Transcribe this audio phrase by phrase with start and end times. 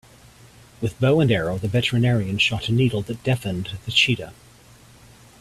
[0.81, 4.33] With bow and arrow the veterinarian shot a needle that deafened the cheetah.